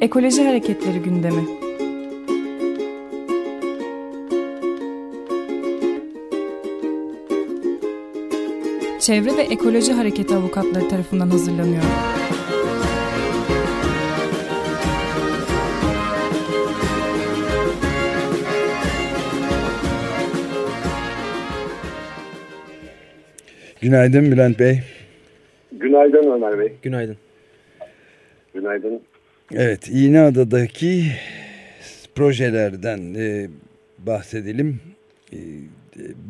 Ekoloji 0.00 0.44
Hareketleri 0.44 0.98
gündemi. 0.98 1.44
Çevre 9.00 9.36
ve 9.36 9.42
Ekoloji 9.42 9.92
Hareketi 9.92 10.34
avukatları 10.34 10.88
tarafından 10.88 11.30
hazırlanıyor. 11.30 11.82
Günaydın 23.80 24.32
Bülent 24.32 24.58
Bey. 24.58 24.80
Günaydın 25.72 26.30
Ömer 26.30 26.58
Bey. 26.58 26.72
Günaydın. 26.82 27.16
Günaydın. 28.54 29.02
Evet, 29.54 29.88
İğneada'daki 29.88 31.02
projelerden 32.14 33.14
e, 33.14 33.48
bahsedelim. 33.98 34.80
E, 35.32 35.38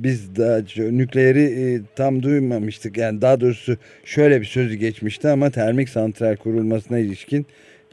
biz 0.02 0.37
daha 0.37 0.59
nükleeri 0.91 1.43
e, 1.43 1.80
tam 1.96 2.23
duymamıştık. 2.23 2.96
Yani 2.96 3.20
daha 3.20 3.41
doğrusu 3.41 3.77
şöyle 4.05 4.41
bir 4.41 4.46
sözü 4.46 4.74
geçmişti 4.74 5.29
ama 5.29 5.51
termik 5.51 5.88
santral 5.88 6.37
kurulmasına 6.37 6.98
ilişkin 6.98 7.46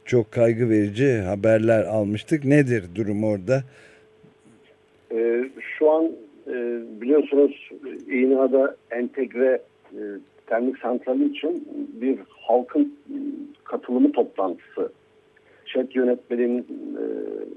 çok 0.05 0.31
kaygı 0.31 0.69
verici 0.69 1.17
haberler 1.17 1.83
almıştık. 1.83 2.45
Nedir 2.45 2.83
durum 2.95 3.23
orada? 3.23 3.63
Ee, 5.11 5.43
şu 5.77 5.91
an 5.91 6.11
e, 6.47 6.79
biliyorsunuz 7.01 7.69
İğneada 8.11 8.75
entegre 8.91 9.61
e, 9.93 10.01
termik 10.45 10.77
santrali 10.77 11.29
için 11.29 11.67
bir 12.01 12.17
halkın 12.29 12.97
katılımı 13.63 14.11
toplantısı. 14.11 14.91
ŞED 15.67 15.95
yönetmeliğinin 15.95 16.67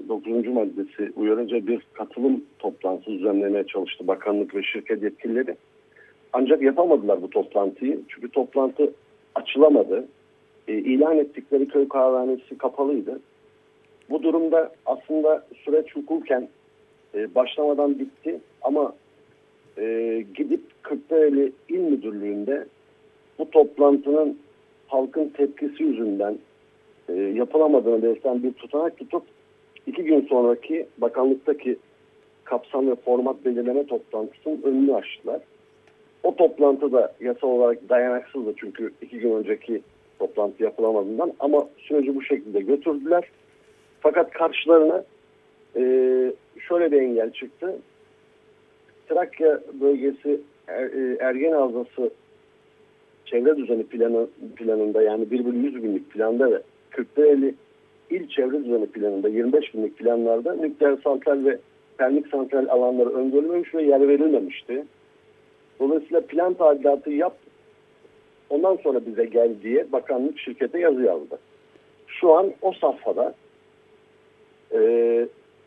e, 0.05 0.09
9. 0.09 0.47
maddesi 0.47 1.11
uyarınca 1.15 1.67
bir 1.67 1.81
katılım 1.93 2.43
toplantısı 2.59 3.11
düzenlemeye 3.11 3.63
çalıştı 3.63 4.07
bakanlık 4.07 4.55
ve 4.55 4.63
şirket 4.63 5.03
yetkilileri. 5.03 5.55
Ancak 6.33 6.61
yapamadılar 6.61 7.21
bu 7.21 7.29
toplantıyı. 7.29 7.99
Çünkü 8.07 8.29
toplantı 8.29 8.93
açılamadı. 9.35 10.07
E, 10.67 10.73
ilan 10.73 11.17
ettikleri 11.17 11.67
köy 11.67 11.87
kahvehanesi 11.87 12.57
kapalıydı. 12.57 13.19
Bu 14.09 14.23
durumda 14.23 14.71
aslında 14.85 15.45
süreç 15.65 15.95
hukuken 15.95 16.47
e, 17.15 17.35
başlamadan 17.35 17.99
bitti 17.99 18.39
ama 18.61 18.93
e, 19.77 20.25
gidip 20.35 20.61
Kırklareli 20.83 21.51
İl 21.69 21.79
Müdürlüğü'nde 21.79 22.65
bu 23.39 23.49
toplantının 23.49 24.39
halkın 24.87 25.29
tepkisi 25.29 25.83
yüzünden 25.83 26.37
e, 27.15 27.21
yapılamadığını 27.21 28.03
belirten 28.03 28.43
bir 28.43 28.53
tutanak 28.53 28.97
tutup 28.97 29.23
iki 29.87 30.03
gün 30.03 30.27
sonraki 30.29 30.87
bakanlıktaki 30.97 31.77
kapsam 32.43 32.87
ve 32.87 32.95
format 32.95 33.45
belirleme 33.45 33.85
toplantısının 33.85 34.61
önünü 34.63 34.95
açtılar. 34.95 35.41
O 36.23 36.35
toplantıda 36.35 37.13
yasal 37.19 37.47
olarak 37.47 37.89
dayanaksızdı 37.89 38.53
çünkü 38.57 38.91
iki 39.01 39.19
gün 39.19 39.35
önceki 39.35 39.81
toplantı 40.19 40.63
yapılamadığından 40.63 41.33
ama 41.39 41.67
süreci 41.77 42.15
bu 42.15 42.21
şekilde 42.21 42.59
götürdüler. 42.59 43.23
Fakat 43.99 44.31
karşılarına 44.31 45.03
e, 45.75 45.83
şöyle 46.59 46.91
bir 46.91 47.01
engel 47.01 47.31
çıktı. 47.31 47.75
Trakya 49.09 49.59
bölgesi 49.81 50.41
er, 50.67 50.83
e, 50.83 51.17
Ergen 51.19 51.51
Havzası 51.51 52.11
çevre 53.25 53.57
düzeni 53.57 53.83
planı, 53.83 54.27
planında 54.55 55.01
yani 55.01 55.31
1 55.31 55.45
bölü 55.45 55.57
100 55.57 55.83
binlik 55.83 56.09
planda 56.11 56.51
ve 56.51 56.61
40'ta 56.91 57.53
il 58.11 58.27
çevre 58.29 58.63
düzeni 58.63 58.85
planında 58.85 59.29
25 59.29 59.73
binlik 59.73 59.97
planlarda 59.97 60.55
nükleer 60.55 60.97
santral 61.03 61.45
ve 61.45 61.57
termik 61.97 62.27
santral 62.27 62.67
alanları 62.69 63.09
öngörülmemiş 63.09 63.75
ve 63.75 63.83
yer 63.83 64.07
verilmemişti. 64.07 64.83
Dolayısıyla 65.79 66.21
plan 66.21 66.53
tadilatı 66.53 67.11
yap 67.11 67.33
ondan 68.49 68.75
sonra 68.75 69.05
bize 69.05 69.25
gel 69.25 69.51
diye 69.63 69.91
bakanlık 69.91 70.39
şirkete 70.39 70.79
yazı 70.79 71.01
yazdı. 71.01 71.39
Şu 72.07 72.33
an 72.33 72.51
o 72.61 72.71
safhada 72.71 73.33
e, 74.73 74.79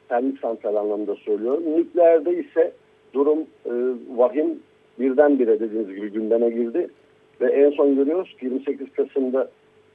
termik 0.09 0.41
santral 0.41 0.77
anlamında 0.77 1.15
söylüyorum. 1.15 1.63
Nükleerde 1.77 2.39
ise 2.39 2.73
durum 3.15 3.39
e, 3.67 3.73
vahim 4.17 4.59
birdenbire 4.99 5.61
dediğiniz 5.61 5.95
gibi 5.95 6.13
gündeme 6.13 6.51
girdi. 6.51 6.89
Ve 7.41 7.53
en 7.53 7.71
son 7.71 7.97
görüyoruz 7.97 8.37
ki 8.41 8.47
28 8.47 8.93
Kasım'da 8.93 9.51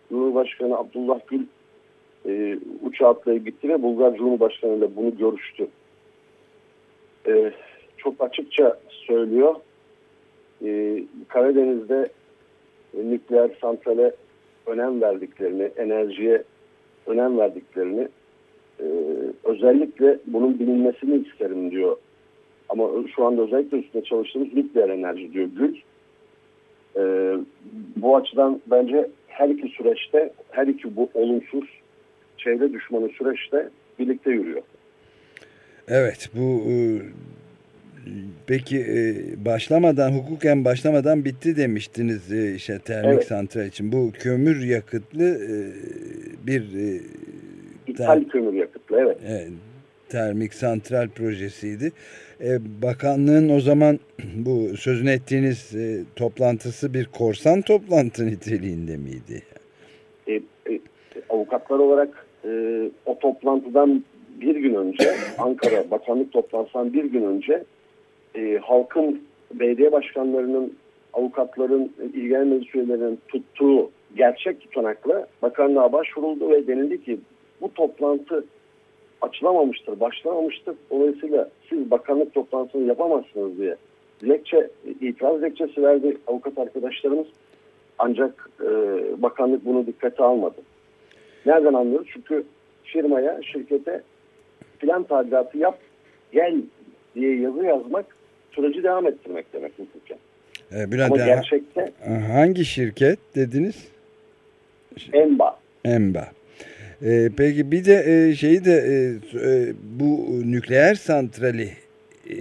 Cumhurbaşkanı 0.10 0.78
Abdullah 0.78 1.20
Gül 1.28 1.46
e, 2.26 2.60
uçağa 2.84 3.10
atlayıp 3.10 3.46
gitti 3.46 3.70
ve 3.70 3.82
Bulgar 3.82 4.16
Cumhurbaşkanı 4.18 4.76
ile 4.76 4.96
bunu 4.96 5.18
görüştü. 5.18 5.68
E, 7.28 7.52
çok 7.98 8.14
açıkça 8.20 8.80
söylüyor. 8.90 9.56
E, 10.66 11.04
Karadeniz'de 11.28 12.10
e, 12.98 13.10
nükleer 13.10 13.50
santrale 13.62 14.16
önem 14.66 15.02
verdiklerini, 15.02 15.72
enerjiye 15.78 16.44
önem 17.08 17.38
verdiklerini 17.38 18.08
e, 18.80 18.86
özellikle 19.44 20.20
bunun 20.28 20.60
bilinmesini 20.60 21.24
isterim 21.28 21.72
diyor. 21.72 21.98
Ama 22.70 22.90
şu 23.16 23.26
anda 23.26 23.42
özellikle 23.42 23.78
üstünde 23.78 24.04
çalıştığımız 24.04 24.54
nükleer 24.54 24.90
enerji 24.90 25.34
diyor 25.34 25.50
Gül. 25.56 25.76
E, 27.00 27.04
bu 27.96 28.18
açıdan 28.18 28.62
bence 28.68 29.10
her 29.28 29.50
iki 29.50 29.68
süreçte, 29.68 30.34
her 30.52 30.68
iki 30.68 30.96
bu 30.96 31.10
olumsuz 31.14 31.66
çevre 32.38 32.74
düşmanı 32.74 33.10
süreçte 33.10 33.70
birlikte 34.00 34.32
yürüyor. 34.32 34.62
Evet 35.88 36.30
bu 36.36 36.72
e, 36.72 36.76
peki 38.48 38.80
e, 38.80 39.16
başlamadan 39.46 40.12
hukuken 40.12 40.66
başlamadan 40.66 41.26
bitti 41.26 41.58
demiştiniz 41.58 42.34
e, 42.34 42.56
işte 42.56 42.80
termik 42.80 43.14
evet. 43.14 43.28
santral 43.28 43.66
için. 43.66 43.92
Bu 43.92 44.12
kömür 44.12 44.66
yakıtlı 44.66 45.40
bir 46.48 46.64
İthal 47.88 48.24
kömür 48.24 48.54
yakıtlı 48.54 49.00
evet. 49.00 49.18
evet 49.28 49.50
termik 50.10 50.54
santral 50.54 51.10
projesiydi. 51.10 51.92
bakanlığın 52.84 53.50
o 53.50 53.60
zaman 53.60 54.00
bu 54.36 54.78
sözünü 54.78 55.12
ettiğiniz 55.12 55.76
toplantısı 56.16 56.94
bir 56.94 57.06
korsan 57.06 57.62
toplantı 57.62 58.28
niteliğinde 58.28 58.98
miydi? 58.98 59.44
E, 60.28 60.34
e, 60.34 60.80
avukatlar 61.30 61.80
olarak 61.80 62.26
e, 62.46 62.50
o 63.06 63.20
toplantıdan 63.20 64.04
bir 64.42 64.56
gün 64.56 64.76
önce 64.76 65.12
Ankara 65.38 65.92
bakanlık 65.92 66.32
toplantısından 66.32 66.94
bir 66.94 67.04
gün 67.04 67.24
önce 67.24 67.64
e, 68.36 68.60
halkın 68.62 69.22
belediye 69.54 69.92
başkanlarının 69.92 70.74
avukatların 71.14 71.94
ilgilenen 72.14 72.48
meclis 72.48 72.76
üyelerinin 72.76 73.20
tuttuğu 73.28 73.92
gerçek 74.16 74.62
tutanakla 74.62 75.28
bakanlığa 75.42 75.92
başvuruldu 75.92 76.50
ve 76.50 76.68
denildi 76.68 77.04
ki 77.04 77.20
bu 77.62 77.74
toplantı 77.74 78.46
açılamamıştır, 79.22 80.00
başlamamıştır. 80.00 80.76
Dolayısıyla 80.90 81.50
siz 81.70 81.92
bakanlık 81.92 82.34
toplantısını 82.34 82.88
yapamazsınız 82.88 83.58
diye 83.58 83.76
dilekçe, 84.22 84.70
itiraz 85.02 85.42
dilekçesi 85.42 85.84
verdi 85.84 86.18
avukat 86.28 86.58
arkadaşlarımız. 86.58 87.28
Ancak 88.00 88.50
e, 88.62 88.68
bakanlık 89.22 89.66
bunu 89.66 89.88
dikkate 89.88 90.24
almadı. 90.24 90.62
Nereden 91.46 91.74
anlıyoruz? 91.74 92.08
Çünkü 92.14 92.44
firmaya, 92.84 93.40
şirkete 93.42 94.02
plan 94.80 95.04
tadilatı 95.04 95.58
yap, 95.58 95.80
gel 96.32 96.62
diye 97.16 97.40
yazı 97.40 97.64
yazmak 97.64 98.06
süreci 98.52 98.84
devam 98.84 99.08
ettirmek 99.08 99.54
demek 99.54 99.72
hukuken. 99.80 100.18
E, 100.72 100.92
Bülent, 100.92 101.12
Ama 101.12 101.26
gerçekte 101.26 101.92
hangi 102.34 102.66
şirket 102.66 103.20
dediniz? 103.36 103.88
Emba. 105.14 105.60
Emba. 105.86 106.28
E, 107.06 107.30
peki 107.38 107.72
bir 107.72 107.86
de 107.86 108.04
e, 108.08 108.36
şeyi 108.36 108.66
de 108.66 108.72
e, 108.72 108.94
e, 109.40 109.74
bu 110.00 110.30
nükleer 110.52 110.96
santrali 110.96 111.70
e, 112.30 112.36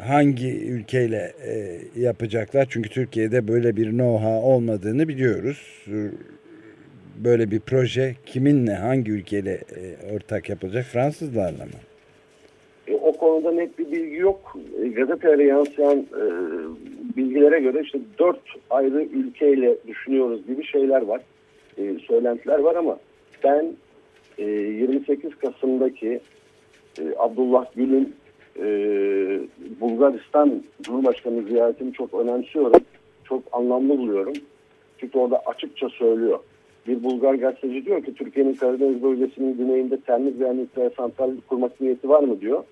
hangi 0.00 0.60
ülkeyle 0.68 1.32
e, 1.46 1.78
yapacaklar? 2.00 2.66
Çünkü 2.70 2.90
Türkiye'de 2.90 3.48
böyle 3.48 3.76
bir 3.76 3.86
know-how 3.86 4.40
olmadığını 4.40 5.08
biliyoruz. 5.08 5.86
Böyle 7.24 7.50
bir 7.50 7.60
proje 7.60 8.14
kiminle, 8.26 8.74
hangi 8.74 9.10
ülkeyle 9.10 9.52
e, 9.52 10.14
ortak 10.14 10.48
yapılacak? 10.48 10.84
Fransızlarla 10.84 11.64
mı? 11.64 11.80
E, 12.88 12.94
o 12.94 13.12
konuda 13.12 13.52
net 13.52 13.78
bir 13.78 13.92
bilgi 13.92 14.16
yok. 14.16 14.56
E, 14.84 14.88
gazetelere 14.88 15.44
yansıyan 15.44 15.98
e, 15.98 16.24
bilgilere 17.16 17.60
göre 17.60 17.80
işte 17.82 17.98
dört 18.18 18.40
ayrı 18.70 19.02
ülkeyle 19.02 19.76
düşünüyoruz 19.86 20.46
gibi 20.46 20.66
şeyler 20.66 21.02
var. 21.02 21.20
E, 21.78 21.82
söylentiler 22.08 22.58
var 22.58 22.74
ama 22.74 22.98
ben 23.44 23.72
e, 24.38 24.44
28 24.44 25.34
Kasım'daki 25.38 26.20
e, 26.98 27.02
Abdullah 27.18 27.66
Gül'ün 27.76 28.14
e, 28.58 28.66
Bulgaristan 29.80 30.62
Cumhurbaşkanı 30.82 31.42
ziyaretini 31.42 31.92
çok 31.92 32.14
önemsiyorum. 32.14 32.80
Çok 33.24 33.42
anlamlı 33.52 33.98
buluyorum. 33.98 34.34
Çünkü 34.98 35.18
orada 35.18 35.38
açıkça 35.46 35.88
söylüyor. 35.88 36.38
bir 36.86 37.02
Bulgar 37.02 37.34
gazeteci 37.34 37.86
diyor 37.86 38.04
ki 38.04 38.14
Türkiye'nin 38.14 38.54
Karadeniz 38.54 39.02
bölgesinin 39.02 39.56
güneyinde 39.56 40.00
termik 40.00 40.40
veya 40.40 40.52
nükleer 40.52 40.90
santral 40.96 41.30
kurmak 41.48 41.80
niyeti 41.80 42.08
var 42.08 42.22
mı 42.22 42.40
diyor. 42.40 42.64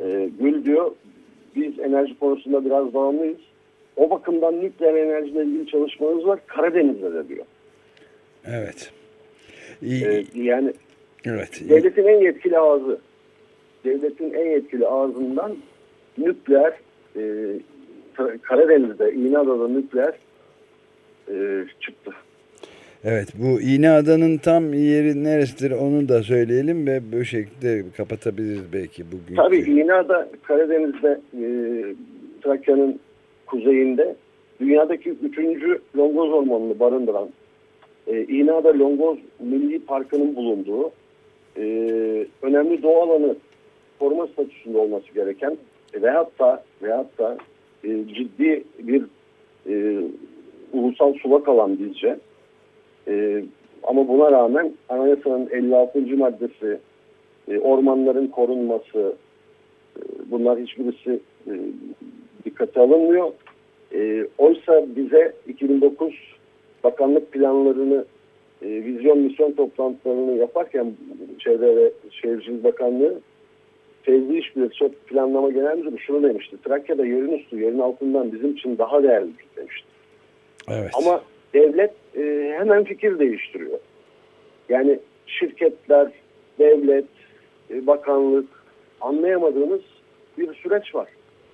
E, 0.00 0.30
Gül 0.40 0.64
diyor 0.64 0.90
biz 1.56 1.78
enerji 1.78 2.18
konusunda 2.18 2.64
biraz 2.64 2.94
bağımlıyız. 2.94 3.38
O 3.96 4.10
bakımdan 4.10 4.60
nükleer 4.60 4.94
enerjiyle 4.94 5.44
ilgili 5.44 5.66
çalışmalarımız 5.66 6.26
var 6.26 6.40
Karadeniz'de 6.46 7.14
de 7.14 7.28
diyor. 7.28 7.46
Evet. 8.44 8.92
İyi, 9.82 10.04
E, 10.04 10.24
yani 10.34 10.72
evet. 11.24 11.62
devletin 11.68 12.04
en 12.04 12.20
yetkili 12.20 12.58
ağzı 12.58 12.98
devletin 13.84 14.32
en 14.32 14.50
yetkili 14.50 14.86
ağzından 14.86 15.56
nükleer 16.18 16.72
e, 17.16 17.22
Karadeniz'de 18.42 19.12
İğneada'da 19.12 19.68
nükleer 19.68 20.14
e, 21.28 21.64
çıktı. 21.80 22.10
Evet 23.04 23.28
bu 23.34 23.60
İğneada'nın 23.60 24.36
tam 24.38 24.72
yeri 24.74 25.24
neresidir 25.24 25.70
onu 25.70 26.08
da 26.08 26.22
söyleyelim 26.22 26.86
ve 26.86 27.00
bu 27.12 27.24
şekilde 27.24 27.82
kapatabiliriz 27.96 28.72
belki 28.72 29.04
bugün. 29.12 29.36
Tabii 29.36 29.58
İğneada 29.58 30.28
Karadeniz'de 30.42 31.20
e, 31.34 31.44
Trakya'nın 32.42 33.00
kuzeyinde 33.46 34.16
dünyadaki 34.60 35.10
üçüncü 35.10 35.78
Longoz 35.96 36.32
Ormanı'nı 36.32 36.80
barındıran 36.80 37.28
e, 38.06 38.24
İğneada 38.24 38.78
Longoz 38.78 39.18
Milli 39.40 39.78
Parkı'nın 39.78 40.36
bulunduğu 40.36 40.90
e, 41.56 41.62
önemli 42.42 42.82
doğa 42.82 43.02
alanı 43.02 43.36
koruma 43.98 44.26
statüsünde 44.26 44.78
olması 44.78 45.14
gereken 45.14 45.58
e, 45.94 46.02
veyahut 46.02 46.38
da, 46.38 46.64
veyahut 46.82 47.18
da 47.18 47.38
e, 47.84 47.88
ciddi 48.14 48.64
bir 48.78 49.04
e, 49.68 50.02
ulusal 50.72 51.14
sulak 51.14 51.48
alan 51.48 51.78
bizce. 51.78 52.18
E, 53.08 53.44
ama 53.82 54.08
buna 54.08 54.32
rağmen 54.32 54.72
anayasanın 54.88 55.48
56. 55.50 56.16
maddesi 56.16 56.78
e, 57.48 57.58
ormanların 57.58 58.26
korunması 58.26 59.14
e, 59.96 60.00
bunlar 60.30 60.58
hiçbirisi 60.58 61.20
e, 61.46 61.52
dikkate 62.44 62.80
alınmıyor. 62.80 63.32
E, 63.94 64.26
oysa 64.38 64.86
bize 64.96 65.32
2009 65.48 66.14
bakanlık 66.84 67.32
planlarını 67.32 68.04
e, 68.62 68.66
vizyon 68.66 69.18
misyon 69.18 69.52
toplantılarını 69.52 70.36
yaparken 70.36 70.92
Çevre 71.38 71.76
ve 71.76 71.92
Şehircilik 72.10 72.64
Bakanlığı 72.64 73.20
Fevzi 74.02 74.38
İşbirliği 74.38 74.70
çok 74.70 75.06
planlama 75.06 75.50
genel 75.50 75.78
müdürü 75.78 75.98
şunu 75.98 76.22
demişti. 76.22 76.56
Trakya'da 76.64 77.06
yerin 77.06 77.38
üstü 77.38 77.60
yerin 77.60 77.78
altından 77.78 78.32
bizim 78.32 78.52
için 78.52 78.78
daha 78.78 79.02
değerli 79.02 79.30
demişti. 79.56 79.86
Evet. 80.68 80.90
Ama 80.94 81.22
devlet 81.54 81.92
e, 82.16 82.54
hemen 82.58 82.84
fikir 82.84 83.18
değiştiriyor. 83.18 83.78
Yani 84.68 84.98
şirketler, 85.26 86.12
devlet, 86.58 87.04
e, 87.70 87.86
bakanlık 87.86 88.48
anlayamadığımız 89.00 89.80
bir 90.38 90.54
süreç 90.54 90.94
var. 90.94 91.08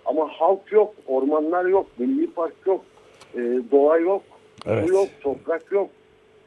Ama 0.05 0.29
halk 0.29 0.72
yok, 0.72 0.94
ormanlar 1.06 1.64
yok, 1.64 1.87
milli 1.99 2.31
park 2.31 2.55
yok, 2.67 2.84
e, 3.34 3.40
doğa 3.70 3.99
yok, 3.99 4.22
Evet. 4.66 4.86
su 4.88 4.94
yok, 4.94 5.08
toprak 5.20 5.72
yok. 5.72 5.90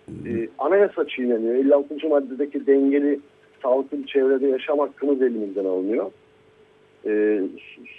E, 0.10 0.50
anayasa 0.58 1.08
çiğneniyor. 1.08 1.56
56. 1.56 2.10
maddedeki 2.10 2.68
dengeli 2.68 3.20
sağlıklı 3.64 3.98
bir 3.98 4.08
çevrede 4.08 4.48
yaşam 4.48 4.80
hakkımız 4.80 5.22
elimizden 5.22 5.66
alınıyor. 5.66 6.12
E, 7.06 7.42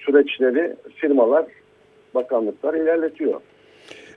süreçleri 0.04 0.76
firmalar, 0.96 1.46
bakanlıklar 2.14 2.74
ilerletiyor. 2.74 3.40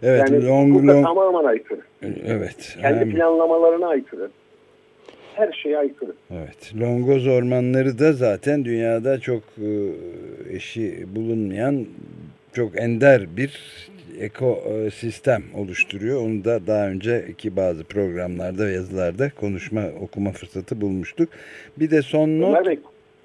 Evet. 0.03 0.29
yani 0.29 0.45
long, 0.45 0.75
hukuka 0.75 0.93
long, 0.93 1.05
tamamen 1.05 1.43
aykırı. 1.49 1.81
evet. 2.25 2.77
Kendi 2.81 2.99
hem- 2.99 3.11
planlamalarına 3.11 3.87
aykırı. 3.87 4.29
Her 5.35 5.51
şeye 5.63 5.77
aykırı. 5.77 6.11
Evet. 6.31 6.73
Longoz 6.81 7.27
ormanları 7.27 7.99
da 7.99 8.13
zaten 8.13 8.65
dünyada 8.65 9.19
çok 9.19 9.43
e, 9.57 9.69
eşi 10.55 11.05
bulunmayan 11.15 11.85
çok 12.53 12.81
ender 12.81 13.37
bir 13.37 13.59
ekosistem 14.19 15.43
oluşturuyor. 15.53 16.21
Onu 16.21 16.43
da 16.43 16.67
daha 16.67 16.87
önceki 16.87 17.55
bazı 17.55 17.83
programlarda 17.83 18.65
ve 18.67 18.71
yazılarda 18.71 19.29
konuşma 19.29 19.83
okuma 20.01 20.31
fırsatı 20.31 20.81
bulmuştuk. 20.81 21.29
Bir 21.77 21.91
de 21.91 22.01
son 22.01 22.39
not 22.39 22.57
Ömer 22.57 22.65
Bey, 22.65 22.79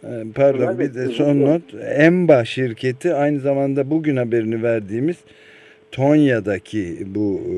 e, 0.05 0.33
pardon 0.35 0.79
bir 0.79 0.95
de 0.95 1.09
son 1.09 1.41
not 1.41 1.63
Emba 1.97 2.45
şirketi 2.45 3.15
aynı 3.15 3.41
zamanda 3.41 3.91
bugün 3.91 4.17
haberini 4.17 4.63
verdiğimiz 4.63 5.17
Tonya'daki 5.93 6.99
bu 7.07 7.41
e, 7.47 7.57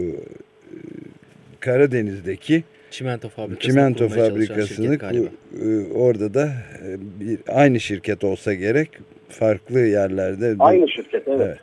Karadeniz'deki 1.61 2.65
Çimento 2.91 3.29
fabrikasını 3.29 3.71
çimento 3.73 4.09
fabrikasını 4.09 4.95
e, 4.95 5.93
orada 5.93 6.35
da 6.35 6.47
e, 6.87 6.97
bir 7.21 7.39
aynı 7.49 7.81
şirket 7.81 8.25
olsa 8.25 8.55
gerek 8.55 8.91
farklı 9.29 9.81
yerlerde 9.81 10.55
aynı 10.59 10.89
şirket 10.89 11.29
evet. 11.29 11.41
evet. 11.41 11.59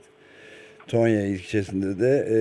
Tonya 0.88 1.26
ilçesinde 1.26 2.00
de 2.00 2.28
e, 2.30 2.38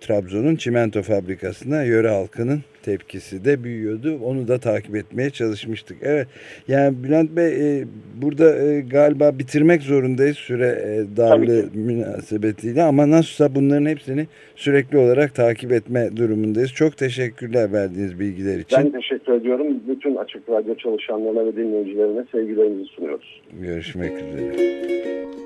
Trabzon'un 0.00 0.56
çimento 0.56 1.02
fabrikasına 1.02 1.82
yöre 1.82 2.08
halkının 2.08 2.60
tepkisi 2.82 3.44
de 3.44 3.64
büyüyordu. 3.64 4.18
Onu 4.24 4.48
da 4.48 4.58
takip 4.58 4.96
etmeye 4.96 5.30
çalışmıştık. 5.30 5.98
Evet. 6.02 6.26
Yani 6.68 7.04
Bülent 7.04 7.30
Bey 7.30 7.80
e, 7.80 7.84
burada 8.22 8.58
e, 8.62 8.80
galiba 8.80 9.38
bitirmek 9.38 9.82
zorundayız 9.82 10.36
süre 10.36 10.66
e, 10.66 11.16
darlığı 11.16 11.68
Tabii 11.68 11.78
münasebetiyle 11.78 12.82
ama 12.82 13.10
nasılsa 13.10 13.54
bunların 13.54 13.86
hepsini 13.86 14.26
sürekli 14.56 14.98
olarak 14.98 15.34
takip 15.34 15.72
etme 15.72 16.16
durumundayız. 16.16 16.72
Çok 16.72 16.96
teşekkürler 16.96 17.72
verdiğiniz 17.72 18.20
bilgiler 18.20 18.58
için. 18.58 18.78
Ben 18.78 18.92
teşekkür 18.92 19.32
ediyorum. 19.32 19.66
Bütün 19.88 20.16
Açık 20.16 20.48
Radyo 20.48 20.74
çalışanlarına 20.74 21.46
ve 21.46 21.56
dinleyicilerine 21.56 22.24
sevgilerimizi 22.32 22.84
sunuyoruz. 22.84 23.42
Görüşmek 23.60 24.12
üzere. 24.12 25.45